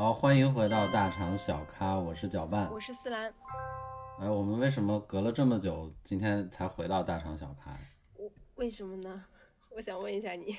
[0.00, 2.66] 好，欢迎回到大厂小咖，我是搅拌。
[2.70, 3.30] 我是思兰。
[4.18, 7.78] 哎，我们为什么隔了这么久，今天才回到大厂小咖？
[8.14, 9.26] 我为什么呢？
[9.68, 10.56] 我想问一下你。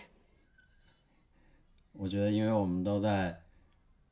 [1.93, 3.41] 我觉得，因为我们都在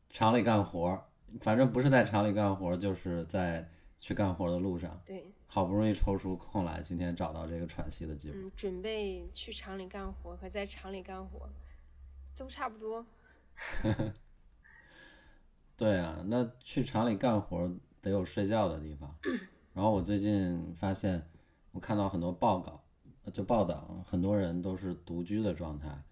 [0.09, 0.99] 厂里干活，
[1.41, 3.69] 反正不是在厂里干活，就是在
[3.99, 4.99] 去干活的路上。
[5.05, 8.35] 对，好不容易抽出空来，今天找到这个喘息的机会。
[8.35, 11.47] 嗯，准备去厂里干活和在厂里干活
[12.35, 13.05] 都差不多。
[15.79, 19.15] 对啊，那去厂里干活得有睡觉的地方。
[19.73, 21.25] 然后我最近发现，
[21.71, 22.83] 我看到很多报告，
[23.31, 26.03] 就报道很多人都是独居的状态。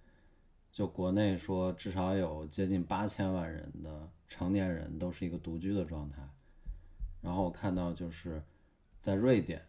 [0.71, 6.25] 就国内说，至少有接近八千万人的成年人都是一个独居的状态。
[7.21, 8.41] 然后我看到就是
[9.01, 9.61] 在瑞典，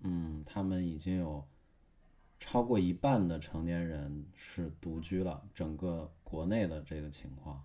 [0.00, 1.46] 嗯，他们已经有
[2.40, 7.62] 超过一半的成年人是独居了，整个国内的这个情况。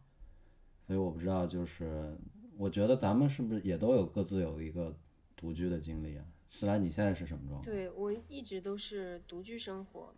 [0.88, 2.18] 所以我不知道，就是
[2.56, 4.98] 我觉得咱们是不是也都有各自有一个
[5.36, 6.26] 独居的经历啊？
[6.50, 7.70] 思兰，你现在是什么状态？
[7.70, 10.16] 对我一直都是独居生活。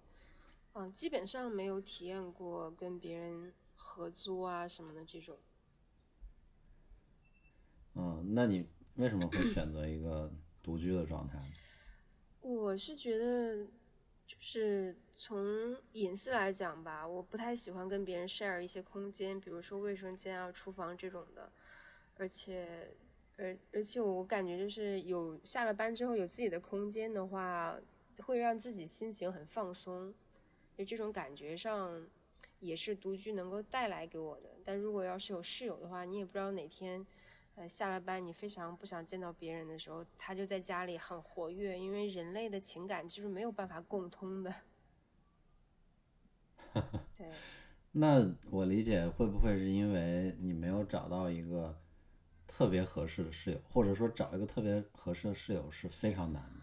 [0.74, 5.36] 嗯，基本上没有体验过跟别人合租啊什么的这种。
[7.96, 11.40] 嗯，那你为什么会选择一个独居的状态？
[12.42, 13.66] 我是觉得，
[14.30, 21.52] 就是从隐私来讲吧，我不太喜欢跟别人 share 一些空间，比如说卫生间啊、厨房这种的。
[22.16, 22.94] 而且，
[23.38, 27.76] 而而且我感觉就是有下了班之后有自己的空间的话，
[28.24, 30.14] 会让自己心情很放松。
[30.78, 32.08] 就这种感觉上，
[32.60, 34.58] 也是独居能够带来给我的。
[34.64, 37.04] 但如果要是有室友的话，你也不知道哪天，
[37.60, 41.78] 呃，下了班你非常不想见到别人的时候，他就在家里很活跃。
[41.78, 44.56] 因为人类的情感其实没有办法共通的。
[47.18, 47.30] 对。
[47.92, 51.78] 那我理解会不会是因为你没有找到一个
[52.48, 56.62] 特别合适的室友，或者说找一个特别合适的室友是非常难的？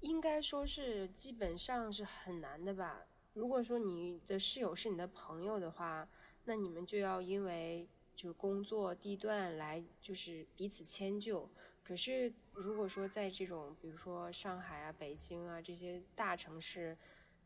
[0.00, 3.06] 应该说是基本上是很难的吧。
[3.32, 6.06] 如果说你的室友是你的朋友的话，
[6.44, 11.48] 那你们就要因为就是工作地段来就是彼此迁就。
[11.82, 16.96] 可是如果说在这种比如说上海啊、北京啊这些大城市，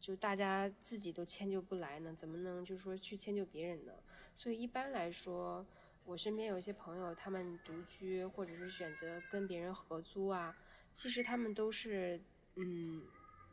[0.00, 3.92] 就大家自己都迁就不来呢，怎么能就是说去迁就别人呢？
[4.36, 5.66] 所以一般来说，
[6.04, 10.56] 我身边有一些朋友，他们独居或者是选择跟别人合租啊，
[10.92, 12.20] 其实他们都是
[12.54, 13.02] 嗯。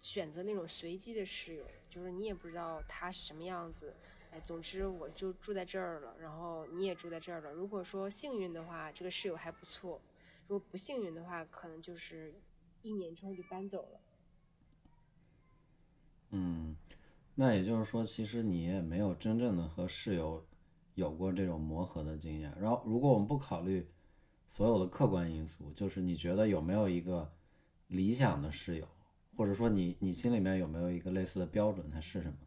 [0.02, 3.92] 选择那种随机的室友，就是你也不知道他是什么样子，
[4.42, 7.52] 总之我就住在这儿了，然后你也住在这儿了。
[7.52, 10.00] 如果说幸运的话，这个室友还不错；
[10.48, 12.34] 如果不幸运的话，可能就是
[12.82, 14.00] 一年之后就搬走了。
[16.32, 16.76] 嗯，
[17.36, 20.46] 那也就是说，其实你也没有真正的和室友
[20.96, 22.56] 有过这种磨合的经验。
[22.60, 23.88] 然后，如果我们不考虑
[24.48, 27.32] 所有的客观因素，就是你觉得有没有一个
[27.88, 28.88] 理想的室友？
[29.38, 31.90] 或者说你你心里面有没有一个类似的标准？
[31.92, 32.38] 它是什么？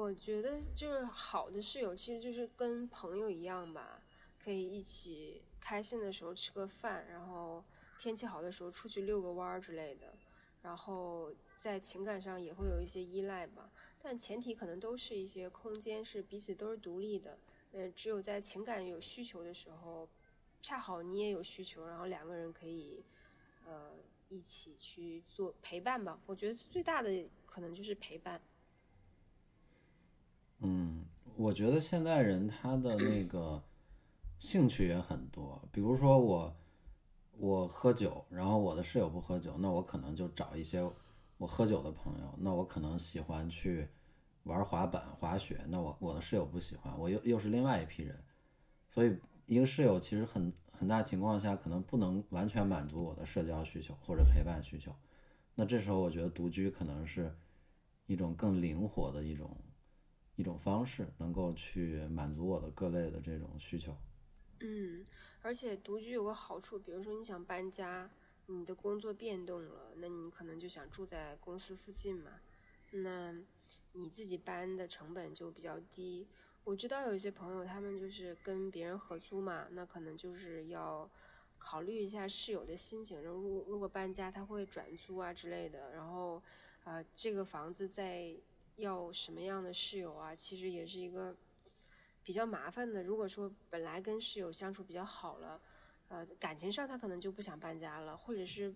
[0.00, 4.00] 我觉得就是好的室友，其实就是跟朋友一样吧，
[4.42, 7.62] 可以一起开心的时候吃个饭，然后
[7.98, 10.14] 天气好的时候出去遛个弯儿之类的，
[10.62, 13.70] 然后在情感上也会有一些依赖吧。
[14.02, 17.38] 但前提可能都是一些空间是彼此都是独立的。
[17.72, 20.08] 嗯，只有在情感有需求的时候，
[20.62, 23.04] 恰好你也有需求，然后两个人可以
[23.66, 23.92] 呃。
[24.32, 28.40] 一起去做陪伴吧，我觉得最大的可能就是陪伴。
[30.60, 31.04] 嗯，
[31.36, 33.62] 我觉得现代人他的那个
[34.38, 36.56] 兴趣也很多，比如说我
[37.32, 40.82] 我喝酒，然后我的室友不喝酒，那我可能就找一些
[41.36, 43.88] 我喝酒的朋友，那我可能喜欢去
[44.44, 48.22] 玩滑板、滑雪，那我我的室友不喜欢，我又又是另外一批人，
[48.88, 49.16] 所以
[49.46, 50.52] 一个室友其实很。
[50.72, 54.90] 很大情况下可能不能完全满足我的社交需求或者陪伴需求，
[55.54, 57.36] 那这时候我觉得独居可能是
[58.06, 59.54] 一种更灵活的一种
[60.40, 63.94] 一种方式，能够去满足我的各类的这种需求。
[64.60, 65.04] 嗯，
[65.42, 68.10] 而且独居有个好处，比如说你想搬家，
[68.46, 72.40] 你的工作变动了，那你可能就想住在公司附近嘛，
[72.90, 73.34] 那
[73.92, 76.26] 你自己搬的成本就比较低。
[76.64, 81.08] 我知道有一些朋友，他们就是跟别人合租嘛，那可能就是要
[81.58, 83.22] 考虑一下室友的心情。
[83.22, 85.92] 然后，如如果搬家，他会转租啊之类的。
[85.92, 86.42] 然后，
[86.84, 88.34] 啊，这个房子在
[88.76, 91.36] 要什么样的室友啊，其实也是一个
[92.22, 93.02] 比较麻烦的。
[93.02, 95.60] 如果说本来跟室友相处比较好了，
[96.08, 98.72] 呃，感情上他可能就不想搬家了，或者是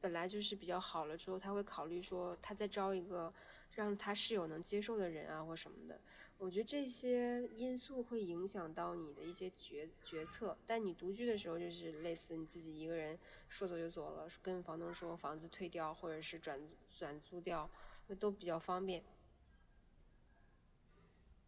[0.00, 3.32] 本来就是比较好了之后，他会考虑说他再招一个
[3.72, 6.00] 让他室友能接受的人啊，或什么的。
[6.38, 10.58] 我觉得这些因素会影响到你的一些决决策。
[10.66, 13.16] 但你独居的时候，就是类似你自己一个人
[13.48, 16.60] 说走就走了，跟房东说房子退掉，或者是转
[16.98, 17.70] 转租掉，
[18.18, 19.02] 都比较方便。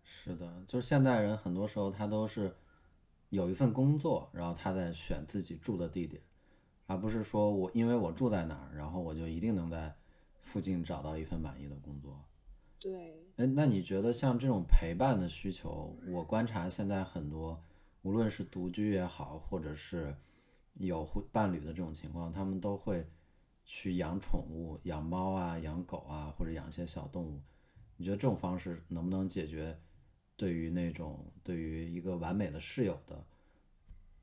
[0.03, 2.55] 是的，就是现代人很多时候他都是
[3.31, 6.23] 有一份工作，然后他在选自己住的地点，
[6.87, 9.95] 而不是说我因为我住在哪儿，然后我就一定能在
[10.41, 12.23] 附近找到一份满意的工作。
[12.79, 17.63] 对，哎，那你觉得像这种陪伴的需求，我观察现在很多，
[18.03, 20.15] 无论是独居也好，或者是
[20.75, 23.07] 有伴侣的这种情况，他们都会
[23.65, 27.41] 去养宠物，养猫啊，养狗啊，或者养一些小动物。
[27.97, 29.79] 你觉得这种方式能不能解决
[30.37, 33.25] 对于那种对于一个完美的室友的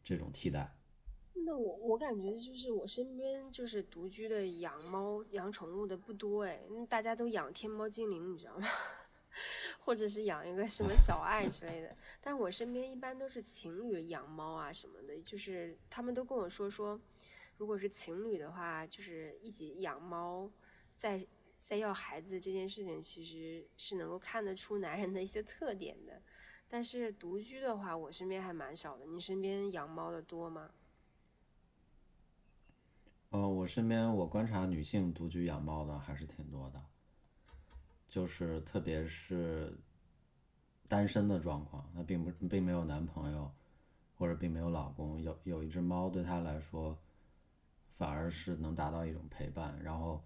[0.03, 0.75] 这种替代？
[1.33, 8.67] 那我我感觉就是我身边就是独居的养猫养宠物的不多哎，大家都养天猫精灵，你知道吗？
[9.79, 11.95] 或者是养一个什么小爱之类的。
[12.19, 16.99] 但我身边一般都是情侣养猫啊什么的，就是他们都跟我说说，
[17.61, 20.49] 如果是情侣的话，就是一起养猫，
[20.97, 21.23] 在
[21.59, 26.19] 在要孩子这件事情，其实是能够看得出男人的一些特点的。
[26.67, 29.05] 但是独居的话，我身边还蛮少的。
[29.05, 30.71] 你身边养猫的多吗？
[33.29, 36.83] 嗯，我身边我观察女性独居养猫的还是挺多的，
[38.07, 39.77] 就是特别是
[40.87, 43.53] 单身的状况，那并不并没有男朋友，
[44.15, 46.97] 或者并没有老公，有有一只猫对她来说，
[47.97, 49.77] 反而是能达到一种陪伴。
[49.83, 50.21] 然后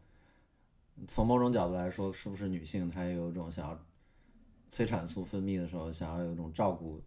[1.08, 3.80] 从某种角度来说，是不是女性她也有一种想要
[4.72, 7.02] 催产素分泌的时候，想要有一种照顾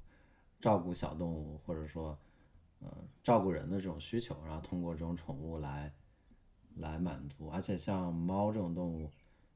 [0.60, 2.18] 照顾小动物，或者说。
[2.80, 5.92] 呃，照顾人的这种需求，然后通过这种宠物来
[6.76, 7.48] 来满足。
[7.48, 9.10] 而且像猫这种动物，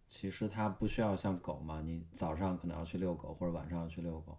[0.08, 4.36] 其实它不需要像狗嘛，你早上可能要去遛狗，或者晚上要去遛狗。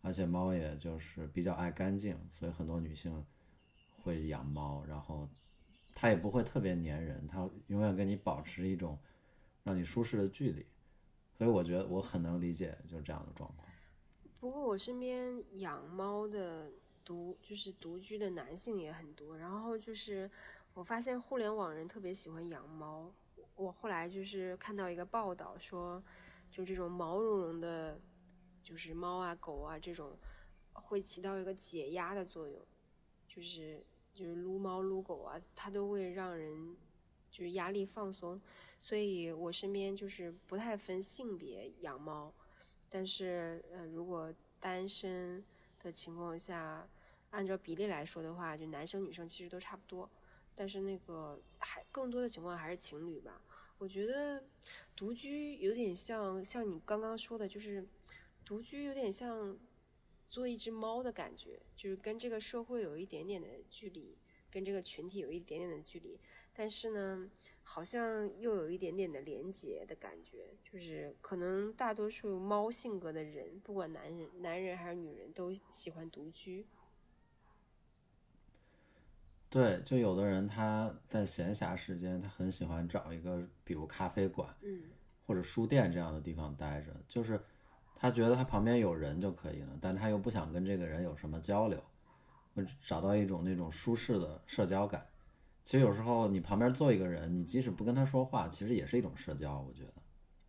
[0.00, 3.26] 而且猫也就是比较爱干净，所以很多女性
[4.00, 4.84] 会养猫。
[4.84, 5.28] 然后
[5.94, 8.98] 它也不会特别粘人，它永远跟你保持一种
[9.62, 10.66] 让你舒适的距离。
[11.36, 13.68] 所以我觉得我很能理解就是这样的状况。
[14.38, 16.70] 不过我身边养猫的。
[17.02, 20.30] 独就是独居的男性也很多，然后就是
[20.74, 23.10] 我发现互联网人特别喜欢养猫。
[23.56, 26.00] 我后来就是看到一个报道说，
[26.52, 27.98] 就这种毛茸茸的，
[28.62, 30.16] 就是猫啊狗啊这种，
[30.72, 32.60] 会起到一个解压的作用，
[33.26, 33.82] 就是
[34.20, 36.76] 就是撸猫撸狗啊，它都会让人
[37.30, 38.40] 就是压力放松。
[38.78, 42.32] 所以我身边就是不太分性别养猫，
[42.88, 45.42] 但是呃如果单身
[45.82, 46.86] 的情况下。
[47.32, 50.10] 按照比例来说的话，就男生女生其实都差不多，
[50.52, 53.40] 但是那个还更多的情况还是情侣吧。
[53.78, 54.42] 我觉得
[54.96, 57.86] 独居有点像像你刚刚说的，就是
[58.44, 59.56] 独居有点像
[60.30, 64.16] 做一只猫的感觉，就是跟这个社会有一点点的距离，
[64.50, 66.18] 跟这个群体有一点点的距离，
[66.54, 67.28] 但是呢，
[67.64, 76.64] 好像又有一点点的连结的感觉，就是可能大多数猫性格的人，不管男人男人还是女人，都喜欢独居。
[79.48, 84.84] 对，就有的人他在闲暇时间，他很喜欢找一个，比如咖啡馆，嗯，
[85.26, 87.42] 或者书店这样的地方待着，就是
[88.00, 91.78] 他觉得他旁边有人就可以了，但他又不想跟这个人有什么交流，
[92.86, 95.06] 找到一种那种舒适的社交感。
[95.62, 99.92] 其实有时候你旁边坐一个人，你即使不跟他说话，其实也是一种社交，我觉得。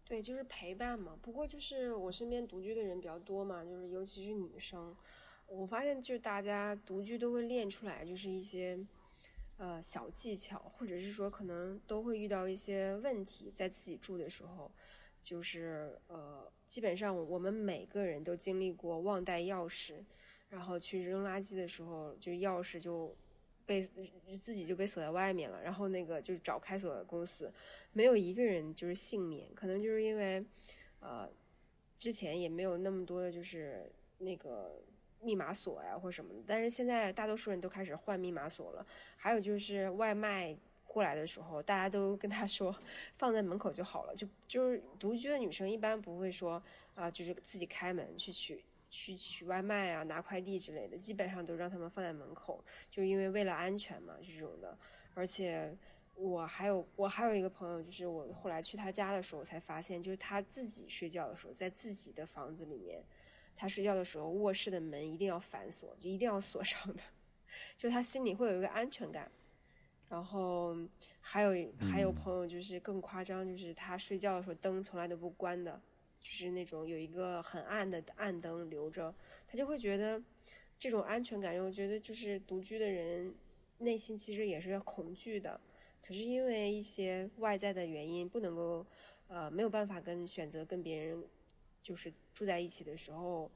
[0.05, 1.17] 对，就是陪伴嘛。
[1.22, 4.96] 不过就是我身边独居的人比较多嘛，就是尤其是女生。
[5.48, 8.79] 我发现，就是大家独居都会练出来，就是一些，
[9.58, 14.72] 呃，小技巧，或者是说，可能都会遇到一些问题，在自己住的时候，
[15.21, 20.03] 就是呃，基本上我们每个人都经历过忘带钥匙，
[20.49, 23.15] 然后去扔垃圾的时候，就钥匙就
[23.65, 27.53] 被自己就被锁在外面了，然后那个就是找开锁公司，
[27.93, 30.43] 没有一个人就是幸免，可能就是因为，
[30.99, 31.29] 呃，
[31.95, 34.81] 之前也没有那么多的，就是那个。
[35.23, 38.83] 密码锁呀，或什么的，但是现在大多数人都开始换密码锁了。
[39.15, 40.57] 还有就是外卖
[40.91, 42.75] 过来的时候，大家都跟他说
[43.15, 44.13] 放在门口就好了。
[44.13, 46.62] 就就是独居的女生一般不会说
[46.95, 54.77] 啊，就是自己开门去取去取外卖啊，拿快递之类的，基本上都让他们放在门口，就因为为了安全嘛，这种的。
[55.13, 55.74] 而且
[56.15, 63.01] 我还有我还有一个朋友，就是我后来去他家的时候才发现，就是他自己睡觉的时候，在自己的房子里面。
[63.55, 67.03] 他睡觉的时候，卧室的门一定要反锁，就一定要锁上的，
[67.77, 69.31] 就他心里会有一个安全感。
[70.12, 70.75] 然后
[71.22, 75.82] 还有还有朋友就是更夸张，就是他睡觉的时候灯从来都不关的，
[76.20, 79.15] 就是那种有一个很暗的暗灯留着，
[79.48, 80.22] 他就会觉得
[80.77, 83.34] 这种安全感，我觉得就是独居的人
[83.77, 85.58] 内心其实也是恐惧的，
[86.06, 88.86] 可是因为一些外在的原因，不能够
[89.30, 91.24] 呃没有办法跟选择跟别人
[91.82, 93.50] 就是住在一起的时候，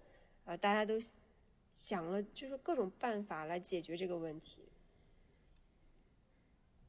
[0.45, 0.95] 呃大家都
[1.67, 4.61] 想了就是各种办法来解决这个问题。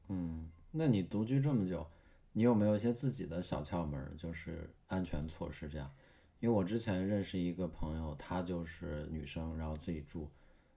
[0.09, 1.85] 嗯，那你独居这么久？
[2.33, 5.91] 你有没有一些自己的小窍门，就是安全措施这样？
[6.39, 10.29] 因为我之前认识一个朋友，她就是女生，然后自己住，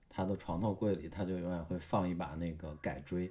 [0.09, 3.31] 她的床头柜里，她就永远会放一把那个改锥，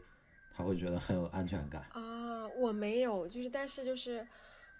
[0.53, 1.81] 她会觉得很有安全感。
[1.91, 4.27] 啊，我没有，就是但是就是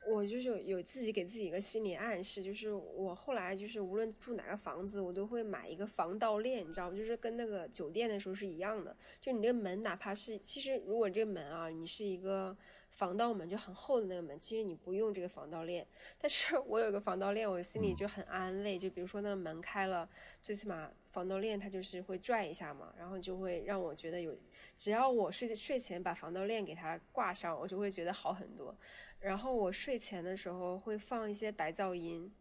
[0.10, 6.98] 我就是有自己给自己一个心理暗示，就是我后来就是无论住哪个房子，我都会买一个防盗链，你知道吗？
[6.98, 12.58] 就是跟那个酒店的时候是一样的，就你这个门哪怕是其实如果这个门啊，你是一个。
[12.92, 15.86] 防盗门就很厚的那个门，其实你不用这个防盗链，
[16.18, 18.80] 但是我有个防盗链，我心里就很安慰。
[18.80, 20.10] 就比如说那个门开了，
[20.42, 24.36] 最起码防盗链它就是会拽一下嘛，然后就会让我觉得有，
[24.75, 28.75] 只要我睡睡前把防盗链给它挂上，我就会觉得好很多。
[29.20, 32.32] 然后我睡前的时候会放一些白噪音，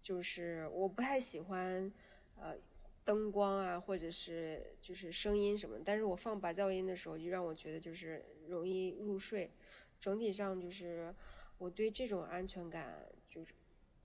[0.00, 1.92] 就是我不太喜欢
[2.36, 2.56] 呃
[3.04, 9.50] 灯光啊或者是就是声音什么，但是我放白噪音的时候就让我觉得就是容易入睡。
[10.00, 11.14] 整体上就是
[11.58, 13.54] 我对这种安全感，就是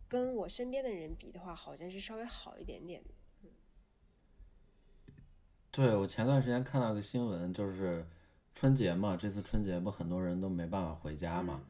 [0.07, 3.09] 跟我身边的人比的话，好像是稍微好一点点的。
[5.71, 8.05] 对我前段时间看到个新闻，就是
[8.55, 11.63] 春节嘛，这次春节不很多人都没办法回家嘛，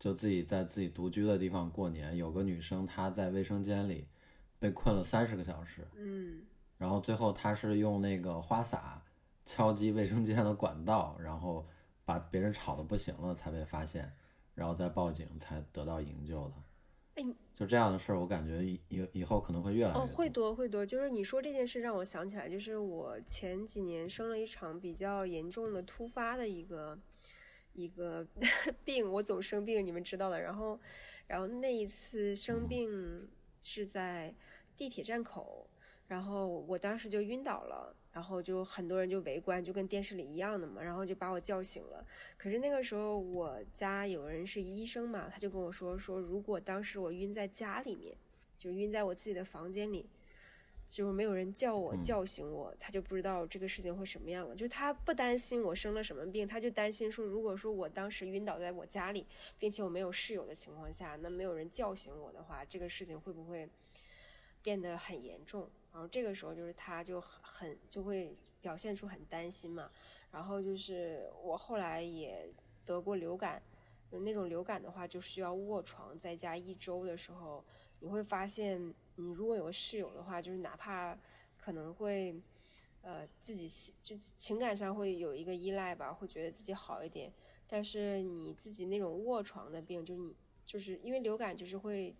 [0.00, 2.16] 就自己在自己独居的地方过年。
[2.16, 4.08] 有个女生她在卫生间里
[4.58, 6.42] 被困了三十个小时，嗯，
[6.76, 9.00] 然后最后她是用那个花洒
[9.44, 11.64] 敲击卫生间的管道，然后。
[12.02, 14.12] 把别人吵得不行了才被发现，
[14.56, 16.54] 然后再报警才得到营救的。
[17.14, 20.84] 哎，就这样的事儿，我感觉以以以后可能会越来越哦，会多会多。
[20.84, 26.98] 就是你说这件事让我想起来，就是我前几年生了一场比较严重的突发的一个
[27.72, 28.26] 一个
[28.84, 30.40] 病，我总生病，你们知道的。
[30.40, 30.78] 然后，
[31.26, 33.28] 然后那一次生病
[33.60, 34.34] 是在
[34.76, 35.68] 地铁站口，
[36.08, 37.96] 然后我当时就晕倒了。
[38.12, 42.04] 然后就很多人就围观，就跟电视里一样的嘛，然后就把我叫醒了。
[42.36, 48.16] 可是那个时候我家有人是医生嘛，他就跟我说说，如果当时我晕在家里面，
[48.58, 50.10] 就晕在我自己的房间里，
[50.90, 54.56] 就是没有人叫我叫醒我，他就不知道这个事情会什么样了。
[54.56, 59.24] 就是他不担心我生了什么病，他就担心说，如果说我当时晕倒在我家里，
[59.56, 63.68] 并且我没有室友的情况下，那没有人叫醒我的话，这个事情会不会
[64.62, 65.70] 变得很严重？
[65.92, 69.88] 然后这个时候就是他就很就会表现出很担心嘛，
[70.32, 72.52] 然后就是我后来也
[72.84, 73.62] 得过流感，
[74.10, 77.64] 就那种流感的话就需要卧床在家一周的时候，
[78.00, 81.18] 你会发现你如果有个室友的话，就是哪怕
[81.56, 82.34] 可能会
[83.02, 87.32] 呃自己就情感上会有一个依赖吧，会觉得自己好一点，
[87.66, 90.34] 但是你自己那种卧床的病，就是你
[90.66, 92.14] 就是因为流感就是会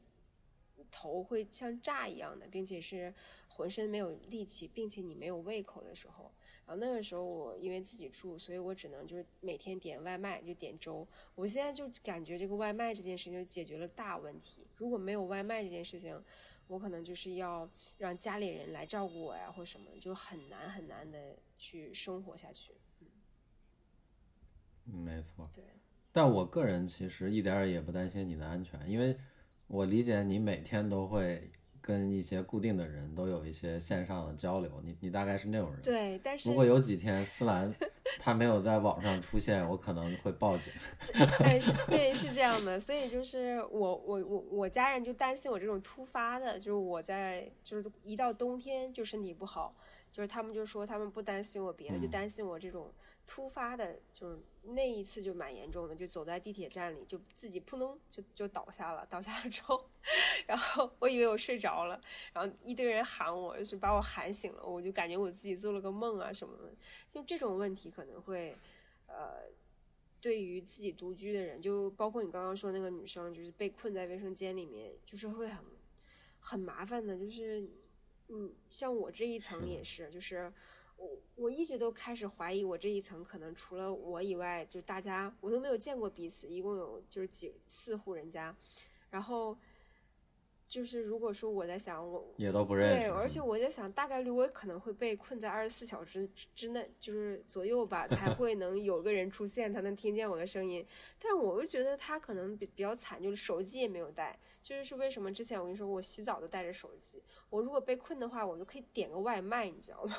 [0.90, 3.14] 头会像炸一样的，并且是。
[3.52, 6.30] 浑身没有力气，并且你没有胃口的时候，
[6.64, 11.06] 然后那个时候我因为自己住，所以我只能就是每天点外卖，就点粥。
[11.34, 14.64] 我现在就感觉这个外卖这件事情就解决了大问题。
[14.76, 16.22] 如果没有外卖这件事情，
[16.70, 22.72] 我可能就是要让家里人来照顾我呀，或什么，就很难很难的去生活下去。
[24.86, 25.50] 嗯，没错。
[25.52, 25.64] 对。
[26.12, 29.18] 但我个人其实一点也不担心你的安全，因为
[29.66, 31.50] 我理解你每天都会。
[31.80, 35.80] 跟一些固定的人都有一些线上的交流，你你大概是那种人。
[35.82, 37.72] 对，但是如果有几天思兰
[38.18, 40.72] 她没有在网上出现，我可能会报警。
[41.38, 42.78] 对，是， 对，是这样的。
[42.78, 49.74] 所以就是我我我我家人就担心我这种突发的，就是我在就是一到冬天就身体不好，
[50.10, 52.92] 就是他们就说他们不担心我别的，就担心我这种
[53.26, 54.38] 突发的，就是。
[54.62, 59.06] 那一次就蛮严重的，就走在地铁站里，就自己扑通就就倒下了。
[59.08, 59.82] 倒下了之后，
[60.50, 62.00] 然后我以为我睡着了，
[62.32, 64.66] 然后一堆人喊我，就是把我喊醒了。
[64.66, 66.74] 我就感觉我自己做了个梦啊什么的。
[67.12, 68.56] 就这种问题可能会，
[69.06, 69.44] 呃，
[70.20, 75.64] 对于自己独居的人，就包括你刚刚说那个女生，就是被困在卫生间里面，就是会很
[76.40, 77.16] 很麻烦的。
[77.16, 77.70] 就是，
[78.26, 80.52] 嗯，像我这一层也是，就是。
[80.96, 86.46] 我我一直都开始怀疑，我这一层可能除了我以外，就大家我都没有见过彼此。
[86.46, 88.54] 一共有就是几四户人家，
[89.08, 89.56] 然后
[90.70, 100.86] 就是如果说我在想我也都不认识，对，而且我在想大概率我可能会被困在二十四小时之之内，就是左右吧，才 会能有个人出现，他能听见我的声音。
[101.18, 105.34] 但是我又觉得他可能比比较惨，就是手机也没有带，就是是为什么？
[105.34, 110.14] 之前我跟你说我洗澡都带着手机，我如果被困的话，我就可以点个外卖，你知道吗？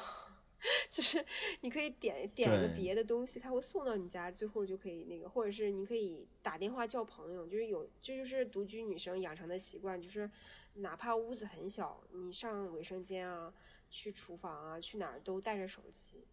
[0.89, 1.23] 就是
[1.61, 10.29] 你可以点点一个别的东西，他会送到你家，最后就可以那个，或者是你可以打电话叫朋友，就是有这就是独居女生养成的习惯，就是
[10.75, 13.53] 哪怕屋子很小，你上卫生间啊、
[13.89, 16.25] 去厨房啊、去哪儿都带着手机。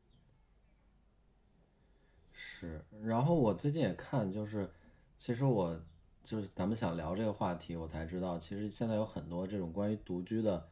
[2.33, 4.71] 是，然后我最近也看，就是
[5.19, 5.81] 其实我
[6.23, 10.69] 就是咱们想聊这个话题，我才知道，其实现在有很多这种关于独居的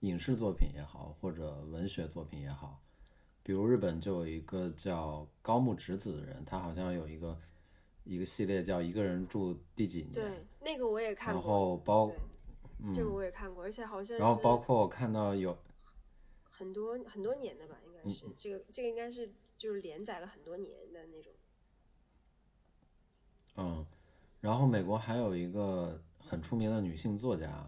[0.00, 2.80] 影视作品也好，或者文学作品也好，
[3.48, 7.34] 比如日本就有一个叫高木直子的人，他好像有一个
[8.04, 15.56] 一个系列叫《一个人住第几年》，对，那个我也看过然，后包对，这个我也看过，而且好像然后包括我看到有
[16.44, 21.32] 很多很多年的吧，应嗯该是、这个这个应该是就是连载了很多年的那种。
[23.56, 23.86] 嗯，
[24.42, 27.66] 然后美国还有一个很出名的女性作家，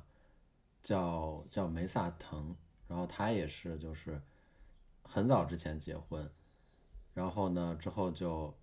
[0.83, 2.55] 叫叫梅萨腾，
[2.87, 4.21] 然后她也是就是
[5.12, 6.31] 很早之前结婚，
[7.12, 8.55] 然后呢之后就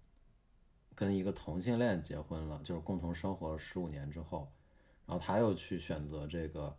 [0.96, 4.50] 跟一个同性恋结婚了，就是共同生活了十五年之后，
[5.06, 6.74] 然后他又去选择这个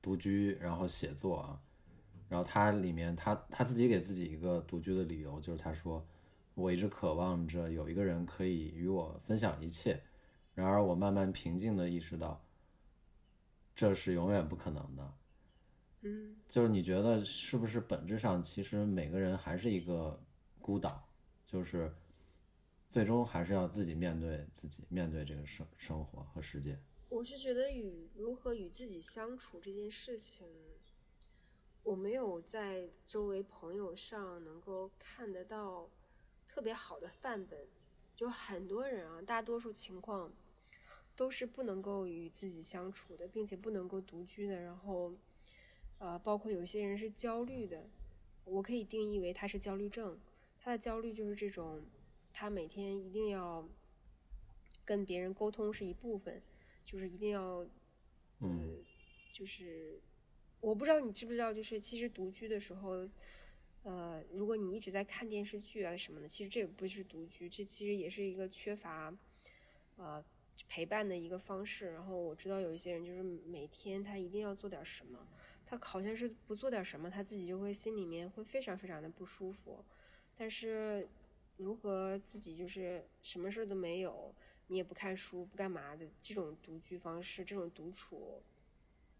[0.00, 1.60] 独居，然后写作啊，
[2.28, 6.06] 然后他里面他他自己给自己一个独居的理由，就是他说。
[6.54, 10.02] 我一直渴望着有一个人可以与我分享一切，
[10.52, 12.44] 然而我慢慢平静地意识到，
[13.74, 15.14] 这是永远不可能的。
[16.02, 20.18] 嗯，就是你觉得是不是本质上，其实每个人还是一个
[20.60, 21.06] 孤岛，
[21.46, 21.92] 就是
[22.88, 26.78] 最终还是要自己面对自己，面对这个生生活和世界。
[27.08, 30.46] 我是觉得与如何与自己相处这件事情，
[31.82, 35.90] 我没有在周围朋友上能够看得到
[36.46, 37.66] 特别好的范本。
[38.16, 40.30] 就很多人啊，大多数情况
[41.16, 44.60] 都是不能够与自己相处的，并且不能够独居的。
[44.60, 45.12] 然后，
[46.00, 47.88] 呃，包括有些人是焦虑的，
[48.44, 50.18] 我可以定义为他是焦虑症。
[50.58, 51.80] 他的焦虑就是这种，
[52.32, 53.66] 他每天一定要
[54.84, 56.42] 跟别人沟通是一部分。
[56.82, 57.64] 就是一定要，
[58.40, 58.82] 嗯，
[59.30, 60.00] 就是
[60.60, 63.08] 我不知道你知不知道，就是其实独居的时候，
[63.84, 69.16] 呃，如果你一直在看电视剧啊什么的，其实这也不是独居，这其实也是一个缺乏，
[69.98, 70.24] 呃，
[70.68, 71.92] 陪伴的一个方式。
[71.92, 75.24] 然后我知道有一些人就是每天他一定要做点什么，
[75.70, 79.84] 他好像是不做点什么，他自己就会心里面会非常非常的不舒服。
[80.36, 81.08] 但是
[81.58, 84.34] 如何自己就是什么事都没有？
[84.66, 88.42] 你也不看书，不干嘛的这种独居方式，这种独处，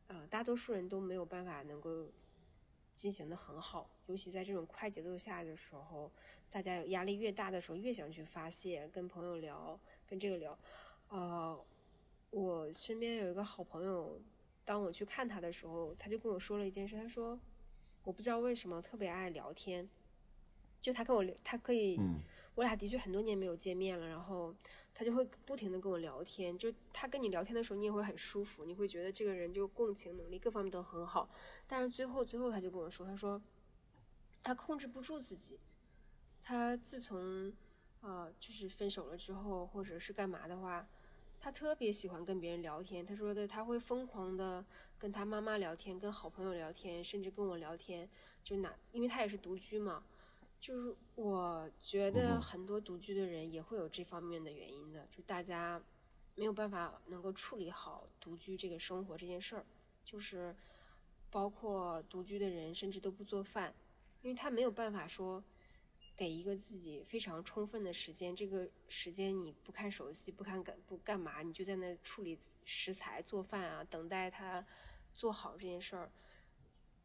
[0.09, 2.09] 呃，大多数人都没有办法能够
[2.93, 3.89] 进行的很好。
[4.07, 6.11] 尤其在这种快节奏下的时候，
[6.51, 10.59] 大家有压力越大的时候，越想去发泄，跟朋友聊，跟这个聊。
[11.09, 11.65] 呃，
[12.31, 14.21] 我身边有一个好朋友，
[14.64, 17.38] 当我去看他的时候，他就跟我说了一件事，他说，
[18.05, 19.88] 我不知道为什么特别爱聊天，
[20.81, 21.96] 就他跟我，他可以。
[21.99, 22.20] 嗯
[22.57, 24.55] 我俩的确很多年没有见面了，然后
[24.92, 31.31] 他就会不停的跟我聊天，就他跟你聊天的时候，你也会很舒服，你会觉得这个人就共情能力各方面都很好。
[31.66, 33.40] 但是最后最后他就跟我说，他说
[34.42, 35.59] 他控制不住自己，
[36.42, 37.51] 他自从
[38.03, 40.87] 呃就是分手了之后，或者是干嘛的话，
[41.40, 43.05] 他特别喜欢跟别人聊天。
[43.05, 44.64] 他说的他会疯狂的
[44.98, 48.09] 跟他妈妈聊天，跟好朋友聊天，甚至跟我聊天，
[48.44, 50.05] 就哪因为他也是独居嘛。
[50.61, 55.83] 就是我觉得很多独居的人也会有这方面的原因的，就大家
[56.35, 59.64] 没有办法能够处理好独居这个生活这件事儿，
[60.05, 60.55] 就是
[61.31, 63.74] 包括独居的人甚至都不做饭，
[64.20, 65.42] 因为他没有办法说
[66.20, 74.62] 给一个自己非常充分的时间，这个时间你不看手机，不看干不干嘛，你就在那处理食材、做饭啊，等待他
[75.14, 76.11] 做好这件事儿。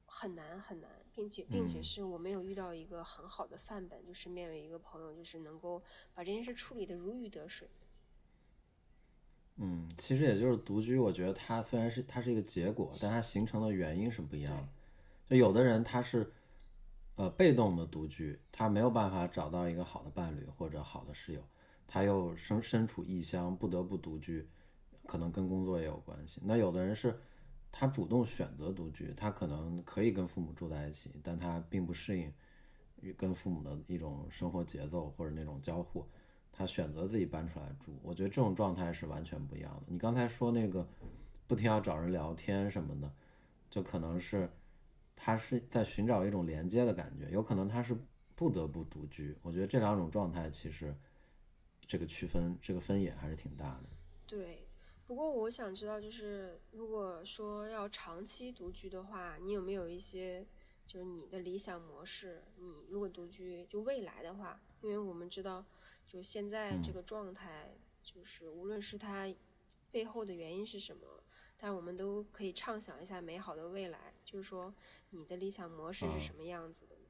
[0.07, 5.81] 很难很难，并且并且是我没有遇到一个很好的范本，就身边有一个朋友，就是能够
[6.13, 7.69] 把这件事处理的如鱼得水。
[9.55, 14.67] 嗯，其实也就是独居，我觉得它虽然是它是一个结果，但它形成的原因是不一样的。
[15.29, 16.29] 就有的人他是
[17.15, 21.41] 呃被动的独居，他没有办法找到一个好的伴侣或者好的室友，
[21.87, 24.47] 他又身身处异乡，不得不独居，
[25.05, 26.41] 可能跟工作也有关系。
[26.43, 27.19] 那有的人是。
[27.77, 32.33] 他主动选择独居，他可能可以跟父母住在一起，但他并不适应
[33.01, 36.07] 与跟父母的一种生活节奏或者那种交互，
[36.53, 37.91] 他选择自己搬出来住。
[38.01, 39.81] 我觉得这种状态是完全不一样的。
[39.87, 40.87] 你刚才说那个
[41.47, 43.11] 不停要找人聊天什么的，
[43.69, 44.49] 就可能是
[45.25, 47.97] 他是在寻找一种连接的感觉，有可能他是
[48.35, 49.35] 不得不独居。
[49.41, 50.95] 我觉得这两种状态其实
[51.81, 53.85] 这个区分这个分野还是挺大的。
[54.27, 54.67] 对，
[55.07, 60.45] 不过我想知道，就是如果说要长期独居的话，你有没有一些
[60.85, 62.43] 就是你的理想模式？
[62.57, 65.65] 你如果独居，就未来的话，因为我们知道，
[66.05, 69.27] 就现在这个状态，就是无论是它
[69.89, 71.23] 背后的原因是什么，
[71.57, 74.13] 但我们都可以畅想一下美好的未来。
[74.25, 74.73] 就是说，
[75.11, 77.01] 你的理想模式是什么样子的呢？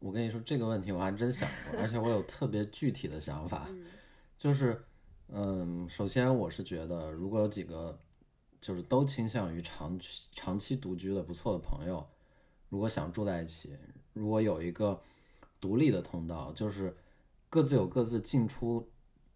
[0.00, 3.86] 我跟你说这个问题，我还真想过，而且我有特别具体的想法，嗯
[4.36, 4.84] 就是，
[5.28, 7.98] 嗯，首先我是觉得，如果有几个
[8.60, 12.06] 就是都倾向于长期长期独居的不错的朋友，
[12.68, 13.74] 如果想住在一起，
[14.12, 15.00] 如果有一个
[15.60, 16.94] 独立的通道，就是
[17.48, 18.90] 各自有各自进出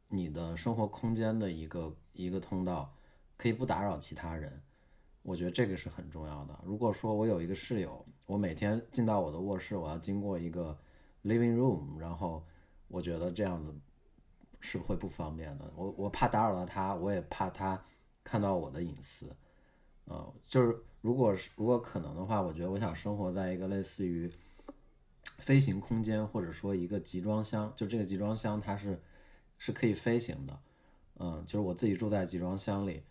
[0.08, 2.94] 你的生活空间的一个一个通道，
[3.38, 4.60] 可以不打扰其他人。
[5.28, 6.58] 我觉得这个是很重要的。
[6.64, 10.74] 如果说我有一个室友，我每天进到我的卧室，我要经过一个
[11.22, 12.42] living room，然后
[12.88, 13.74] 我觉得这样子
[14.60, 15.70] 是会不方便的。
[15.76, 17.78] 我我怕打扰到他，我也怕他
[18.24, 19.26] 看到我的隐私。
[20.06, 24.32] 呃，就是如果是如果可能的话，我觉得我想生活在一个类似于
[25.40, 28.98] 飞行空间，或者说一个集装箱，就这个集装箱它是
[29.58, 30.58] 是可以飞行的。
[31.18, 33.02] 嗯，就是我自己住在集装箱里。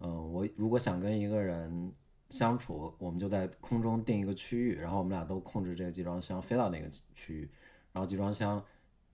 [0.00, 1.92] 嗯，我如果想跟一个人
[2.28, 7.50] 相处，我们就在空中定一个区域，然后我们俩都控制这个集装箱飞到那个区域，
[7.92, 8.62] 然后集装箱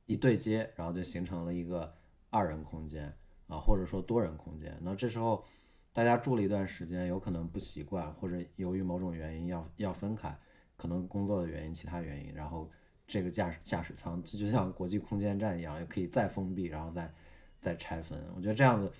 [0.06, 1.94] 一对接，然后就形成了一个
[2.30, 3.14] 二人空间
[3.46, 4.76] 啊，或者说多人空间。
[4.80, 5.44] 那这时候
[5.92, 10.36] 大家住了一段时间，有可能不习惯，或者由于某种原因要要分开，
[10.76, 12.68] 可能工作的原因、其他原因，然后
[13.06, 17.12] 这个驾驶驾驶舱这就像国际空间站一样，也可以再封闭，然后再
[17.60, 18.18] 再拆分。
[18.34, 18.90] 我觉得这样子。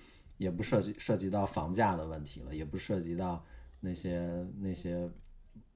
[0.42, 3.44] 也不涉及涉及到房价的问题了，也不涉及到
[3.78, 5.08] 那些那些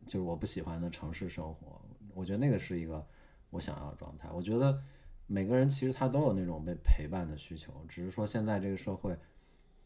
[0.04, 1.80] 就是我不喜欢的城市生活。
[2.14, 3.06] 我觉得那个是一个
[3.50, 4.28] 我想要的状态。
[4.32, 4.82] 我觉得
[5.28, 9.16] 每个人其实他都有那种被陪伴的需求，只是说现在这个社会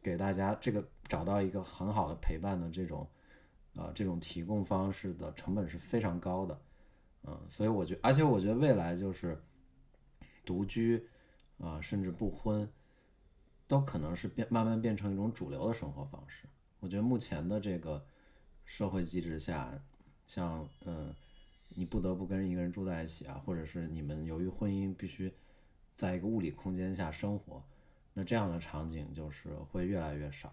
[0.03, 3.07] 给大家这个找到一个很好的陪伴的这种
[3.75, 6.61] 呃这种提供方式的成本是非常高的，
[7.25, 9.39] 嗯，所以我觉而且我觉得未来就是
[10.45, 10.97] 独居
[11.59, 12.67] 啊、呃，甚至不婚。
[13.71, 16.45] 都可能是变慢慢变成一种主流的生活方式。
[16.81, 18.05] 我觉得目前的这个
[18.65, 19.73] 社会机制下，
[20.27, 21.15] 像嗯，
[21.69, 25.33] 你不得不跟一个人住在一起啊，或者是你们由于婚姻必须
[25.95, 27.63] 在一个物理空间下生活，
[28.13, 30.53] 那这样的场景就是会越来越少。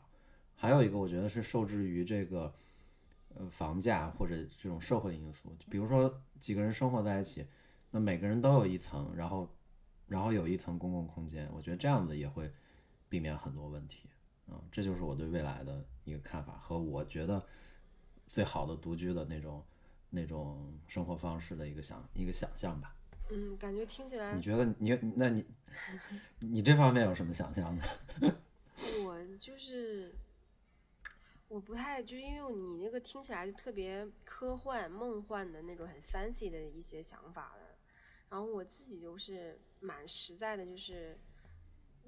[0.56, 2.54] 还有一个，我觉得是受制于这个
[3.34, 7.48] 呃房价或者这种社会因素，比如说几个人生活在一起，
[7.90, 9.50] 那每个人都有一层，然后
[10.06, 12.48] 然后有一层公共空间，我觉得这样子也会。
[13.10, 14.10] 避免很多问题，
[14.48, 17.46] 嗯，这就是我对未来的一个看法和我觉得
[18.28, 19.64] 最好的独居的那种
[20.10, 22.96] 那种生活方式的一个想一个想象吧。
[23.30, 25.46] 嗯，感觉听起来，你觉得你那你
[26.40, 27.84] 你这方面有什么想象呢？
[29.06, 30.14] 我就是
[31.48, 37.76] 我不太就因为你那个听起来就特别科幻梦幻的那种很 fancy 的一些想法的，
[38.30, 41.18] 然后我自己就是蛮实在的，就是。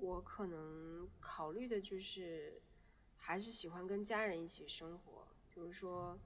[0.01, 2.61] 我可能考虑的就是，
[3.15, 5.27] 还是喜欢跟家人一起生活。
[5.49, 6.17] 比如说，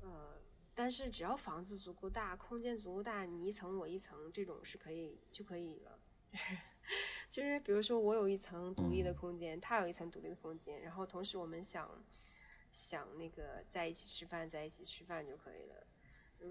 [0.00, 0.40] 呃，
[0.74, 5.98] 但是只要房子足够大，空间足够大，你一层我一层，这种是可以就可以了。
[7.30, 12.04] 就是比如说，我有一层独立的空间，他有一层独立的空间，然后同时我们想
[12.70, 15.86] 想那个在一起吃饭，在一起吃饭就可以了。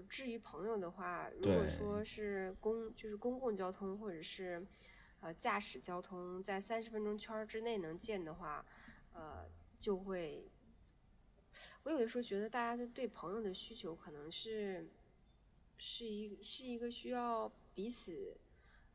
[0.08, 4.66] 至于朋友的话，如果说是公就是公共交通或者是。
[5.22, 8.66] 呃，驾驶交通在三十分钟圈之内能见的话，
[9.12, 10.50] 呃，就会。
[11.84, 14.88] 我有的时候觉得，大家就对朋友的需求可能是，
[15.78, 18.36] 是一是一个需要彼此，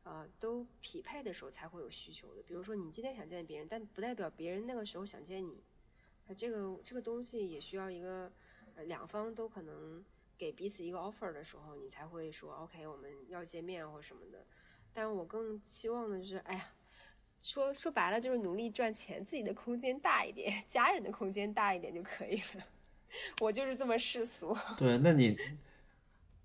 [0.02, 2.42] 呃，都匹配的时候才会有需求的。
[2.42, 5.62] 比如说，你今天想见别人，但不代表别人那个时候想见你。
[6.26, 8.30] 那这个这个东西也需要一个，
[8.74, 10.04] 呃，两方都可能
[10.36, 14.44] 给彼此一个 offer 的时候，你才会说 OK，我们要见面或什么的。
[15.00, 16.66] 但我更期望的是，哎呀，
[17.40, 22.64] 说说白了就是努力赚钱，自己的空间大一点， 家人的空间大一点就可以了。
[23.40, 24.56] 我就是这么世俗。
[24.76, 25.38] 对，那你，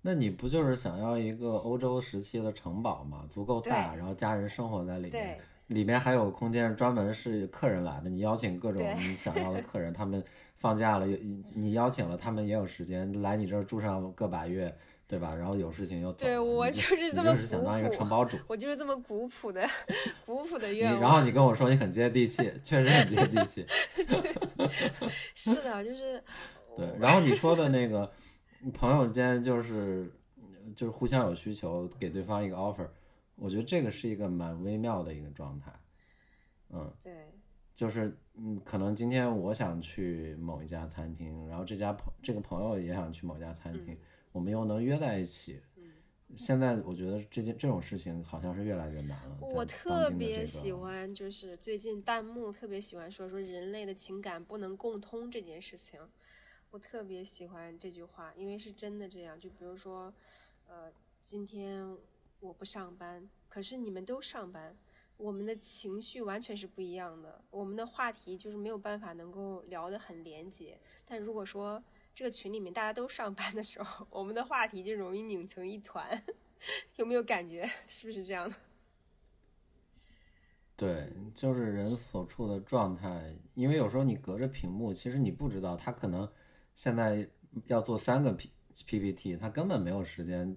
[0.02, 3.26] 那你不就是想要一个欧洲时期的城堡吗？
[3.28, 10.24] 足够大，然后家人生活在里面，里面还有空间专门是客人来的，你邀请各种你想要的 客人，他们
[10.58, 14.72] 放假了，你邀请了他们也有时间来你这儿住上个把月。
[15.06, 15.34] 对吧？
[15.34, 18.38] 然后有事情又走对我就是这么就是想当一个承包主。
[18.48, 19.66] 我就是这么古朴的
[20.24, 21.00] 古朴的你愿望。
[21.00, 23.66] 然后你跟我说你很接地气， 确实很接地气。
[25.34, 26.22] 是的，就是
[26.76, 28.10] 对，然后你说的那个
[28.72, 30.10] 朋友间就是
[30.74, 32.88] 就是互相有需求，给对方一个 offer，
[33.36, 35.70] 我觉得这个是一个蛮微妙的一个状态。
[36.70, 37.12] 嗯，对，
[37.74, 43.96] 就是嗯，可能今天我想去某一家餐厅，然后这家朋这个朋友也想去某家餐厅，
[44.34, 45.60] 我们又能约在一起。
[46.36, 49.38] 现在我觉得这件这种事情好像是越来越难了。
[49.40, 56.00] 我特别喜欢，就是最近弹幕特别喜欢说说人类的情感不能共通这件事情，
[56.72, 59.38] 我特别喜欢这句话，因为是真的这样。
[59.38, 60.12] 就比如说，
[60.66, 60.92] 呃，
[61.22, 61.96] 今天
[62.40, 64.76] 我不上班，可是你们都上班，
[65.16, 70.80] 我们的情绪完全是不一样的，我们的话题就是没有办法能够聊得很连接。
[71.04, 71.80] 但如果说
[72.14, 76.22] 这个群里面大家都上班的时候，我们的话题就容易拧成一团，
[76.96, 77.68] 有没有感觉？
[77.88, 78.54] 是不是这样的？
[80.76, 86.30] 对，就是人所处的状态，因为有时候你隔着屏幕，其实你不知道他可能
[86.74, 87.28] 现在
[87.66, 88.50] 要做三个 P
[88.84, 90.56] PPT，他根本没有时间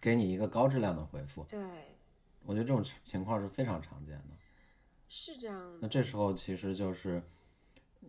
[0.00, 1.44] 给你一个高质量的回复。
[1.44, 1.60] 对，
[2.42, 4.36] 我觉得这种情况是非常常见的。
[5.08, 5.78] 是这样的。
[5.82, 7.22] 那这时候其实就是，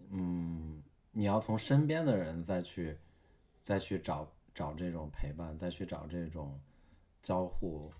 [0.10, 0.82] 嗯，
[1.20, 2.98] 你要从身边的人再去
[3.66, 6.58] 再去找找这种陪伴，再去找这种
[7.22, 7.92] 交互，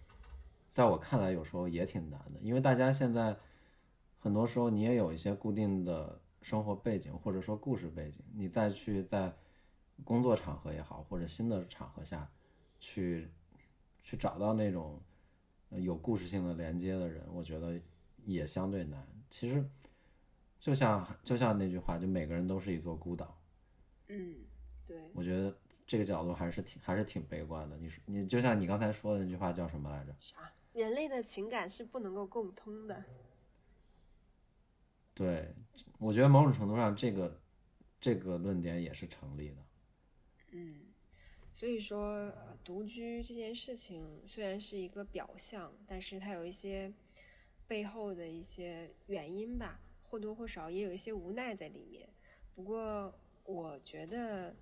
[0.74, 3.36] 在我看来有时候也挺难的，因为大家现在
[4.20, 9.36] 很多时候你也有一些固定的生活背景或者说故事背景，你再去在
[10.06, 12.26] 工作场合也好，或者新的场合下
[12.80, 13.28] 去
[14.02, 14.98] 去找到那种
[15.72, 17.78] 有故事性的连接的人，我觉得
[18.24, 19.06] 也相对难。
[19.30, 19.70] 其实
[20.60, 23.42] 就像就像那句话，就每个人都是一座孤岛。
[24.08, 24.36] 嗯，
[24.86, 27.78] 对，我觉得这个角度还是挺还是挺悲观的。
[27.78, 30.14] 你说你就像你刚才说的那句话叫什么来着？
[30.18, 30.52] 啥？
[30.74, 33.04] 人类的情感是不能够共通的。
[35.14, 35.54] 对，
[35.98, 37.42] 我觉得某种程度上这个
[38.00, 39.58] 这个论点也是成立的。
[40.52, 40.82] 嗯，
[41.50, 46.94] 所以说，呃独居这件事情虽然是一个表象，但是它有一些
[47.68, 52.10] 背后的一些原因吧，或多或少也有一些无奈在里面。
[52.56, 54.56] 不过，我觉得，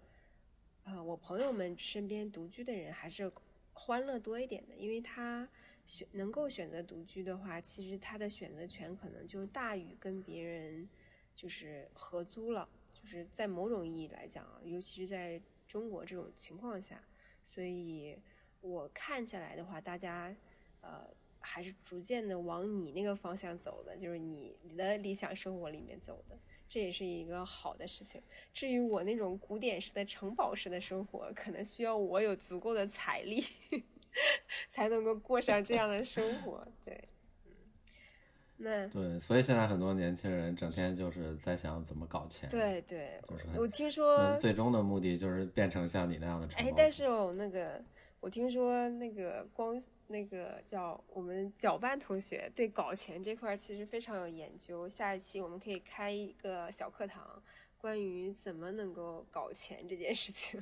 [0.83, 3.31] 呃，我朋友们身边独居的人还是
[3.73, 5.47] 欢乐多一点的，因为他
[5.85, 10.87] 选能够选择独居的话，其实他的选择权可能就大于跟别人
[11.33, 12.67] 就是合租了。
[12.93, 17.01] 就是在某种意义来讲啊，尤其是在中国这种情况下，
[17.45, 18.19] 所以
[18.59, 20.35] 我看下来的话，大家
[20.81, 21.07] 呃
[21.47, 28.21] 还是逐渐的往你那个方向走的，就是你你的理想生活里面走的，这也是一个好的事情。
[28.53, 33.41] 至于我那种古典式的城堡式的生活，可能需要我有足够的财力
[34.69, 36.67] 才能够过上这样的生活。
[36.83, 37.07] 对，
[37.45, 37.51] 嗯，
[38.57, 47.81] 那对，所以现在很多年轻人整天就是在想怎么搞钱。，对对，就是我听说最终的目的就是变成像你那样的承哎但是哦，那个
[48.27, 54.85] 我听说那个光那个叫我们搅拌同学对搞钱这块儿其实非常有研究。
[54.89, 57.41] 下一期我们可以开一个小课堂，
[57.77, 60.61] 关于怎么能够搞钱这件事情。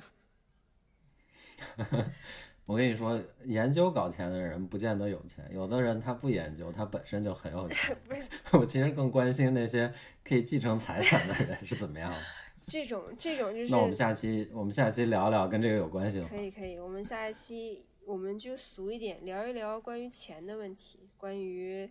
[2.66, 7.96] 我跟你说，研究搞钱的人不见得有钱，有的人他不研究，他本身就很有钱。
[8.06, 8.22] 不是
[8.56, 12.18] 我其实更关心那些可以继承财产的人是怎么样的。
[12.66, 16.36] 这种这种就是那我们下期我们下期聊聊跟这个有关系的可。
[16.36, 21.88] 以可以，我们下一期我们就俗一点聊一聊关于钱的问题，关于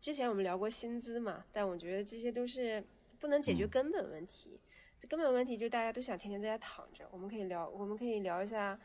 [0.00, 2.84] 之前我们聊过薪资嘛，但我觉得这些都是
[3.18, 4.60] 不能解决根本问题。
[4.96, 8.78] 这根本问题就是大家都想天天在家躺着，我们可以聊，我们可以聊一下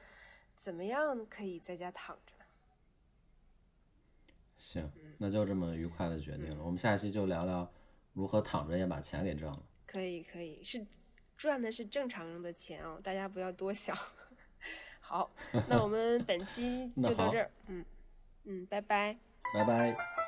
[0.55, 2.33] 怎么样可以在家躺着。
[4.57, 6.63] 行，那就这么愉快的决定了。
[6.63, 7.71] 我们下一期就聊聊
[8.13, 9.63] 如何躺着也把钱给挣了。
[9.85, 10.83] 可以可以，是
[11.37, 13.95] 赚的是正常人的钱哦，大家不要多想。
[14.99, 15.29] 好，
[15.69, 17.85] 那我们本期 就到这儿，嗯
[18.43, 19.17] 嗯，拜拜。
[19.53, 20.26] 拜拜。